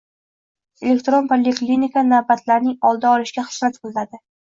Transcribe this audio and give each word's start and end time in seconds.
Elektron 0.85 1.27
poliklinika 1.33 2.03
navbatlarning 2.07 2.79
oldi 2.93 3.09
olishga 3.11 3.45
xizmat 3.51 3.79
qilading 3.85 4.23